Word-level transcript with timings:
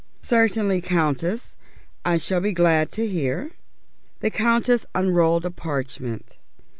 "Certainly, 0.23 0.81
Countess. 0.81 1.55
I 2.03 2.17
shall 2.17 2.41
be 2.41 2.53
glad 2.53 2.89
to 2.93 3.05
hear." 3.07 3.51
The 4.21 4.31
Countess 4.31 4.83
unrolled 4.95 5.45
a 5.45 5.51
parchment. 5.51 6.37